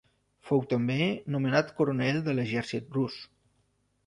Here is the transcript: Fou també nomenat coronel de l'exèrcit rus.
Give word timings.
Fou 0.51 0.61
també 0.71 0.97
nomenat 1.35 1.69
coronel 1.81 2.19
de 2.29 2.37
l'exèrcit 2.39 2.91
rus. 2.97 3.21